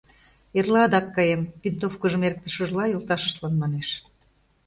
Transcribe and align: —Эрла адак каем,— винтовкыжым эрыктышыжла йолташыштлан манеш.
—Эрла 0.57 0.81
адак 0.87 1.07
каем,— 1.15 1.43
винтовкыжым 1.61 2.21
эрыктышыжла 2.27 2.83
йолташыштлан 2.87 3.53
манеш. 3.61 3.89